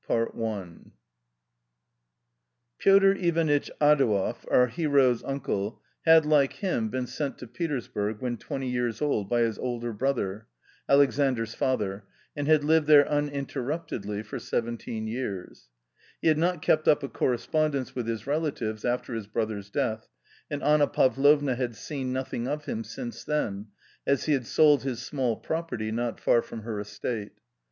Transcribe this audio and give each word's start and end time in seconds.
CHAPTER 0.07 0.31
II 0.35 0.91
/iotr 2.83 3.23
Ivanitch 3.23 3.69
Adquev. 3.79 4.39
j>ut 4.45 4.71
frero's 4.75 5.21
uncle, 5.23 5.79
had, 6.07 6.25
like 6.25 6.53
him, 6.53 6.87
w 6.89 7.03
>eeh 7.03 7.07
sent 7.07 7.37
to 7.37 7.45
Petersburg 7.45 8.17
wnen 8.19 8.39
twenty 8.39 8.67
years 8.67 8.99
old 8.99 9.29
by 9.29 9.41
his 9.41 9.59
elder 9.59 9.93
[brother, 9.93 10.47
Alexandr's 10.89 11.53
father, 11.53 12.05
and 12.35 12.47
had 12.47 12.63
lived 12.63 12.87
there 12.87 13.05
uninter 13.05 13.61
ruptedly 13.63 14.23
Jbr 14.23 14.41
seventeen 14.41 15.05
years| 15.05 15.69
He 16.19 16.29
had 16.29 16.37
not 16.39 16.63
kept 16.63 16.87
up 16.87 17.03
a 17.03 17.07
correspondence 17.07 17.91
witETiTs 17.91 18.25
relatives 18.25 18.83
after 18.83 19.13
his 19.13 19.27
brother's 19.27 19.69
death, 19.69 20.09
and 20.49 20.63
Anna 20.63 20.87
Pavlovna 20.87 21.53
had 21.53 21.75
seen 21.75 22.11
nothing 22.11 22.47
of 22.47 22.65
him 22.65 22.83
since 22.83 23.23
then, 23.23 23.67
as 24.07 24.23
he 24.25 24.33
had 24.33 24.47
sold 24.47 24.81
his 24.81 24.99
small 24.99 25.35
property 25.35 25.91
not 25.91 26.19
far 26.19 26.41
from 26.41 26.61
her 26.63 26.79
estate. 26.79 27.33